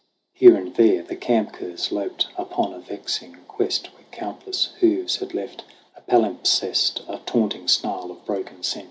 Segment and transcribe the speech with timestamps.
[0.33, 5.35] Here and there The camp curs loped upon a vexing quest Where countless hoofs had
[5.35, 5.63] left
[5.95, 8.79] a palimpsest, A taunting snarl of broken scents.